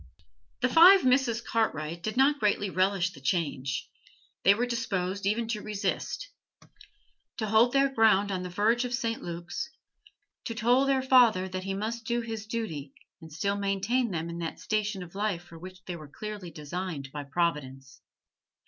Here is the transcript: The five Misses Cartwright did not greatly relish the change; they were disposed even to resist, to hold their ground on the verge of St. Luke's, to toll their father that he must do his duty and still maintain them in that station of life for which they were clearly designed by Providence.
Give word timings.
The 0.61 0.67
five 0.67 1.05
Misses 1.05 1.41
Cartwright 1.41 2.01
did 2.01 2.17
not 2.17 2.39
greatly 2.39 2.71
relish 2.71 3.11
the 3.11 3.21
change; 3.21 3.87
they 4.41 4.55
were 4.55 4.65
disposed 4.65 5.27
even 5.27 5.47
to 5.49 5.61
resist, 5.61 6.27
to 7.37 7.45
hold 7.45 7.71
their 7.73 7.87
ground 7.93 8.31
on 8.31 8.41
the 8.41 8.49
verge 8.49 8.83
of 8.83 8.95
St. 8.95 9.21
Luke's, 9.21 9.69
to 10.45 10.55
toll 10.55 10.87
their 10.87 11.03
father 11.03 11.47
that 11.49 11.65
he 11.65 11.75
must 11.75 12.05
do 12.05 12.21
his 12.21 12.47
duty 12.47 12.93
and 13.21 13.31
still 13.31 13.57
maintain 13.57 14.09
them 14.09 14.27
in 14.27 14.39
that 14.39 14.59
station 14.59 15.03
of 15.03 15.13
life 15.13 15.43
for 15.43 15.59
which 15.59 15.83
they 15.85 15.95
were 15.95 16.07
clearly 16.07 16.49
designed 16.49 17.11
by 17.11 17.23
Providence. 17.23 18.01